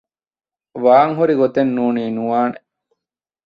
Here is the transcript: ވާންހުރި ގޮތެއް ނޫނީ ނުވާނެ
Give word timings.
ވާންހުރި 0.83 1.33
ގޮތެއް 1.41 1.73
ނޫނީ 1.75 2.03
ނުވާނެ 2.15 2.57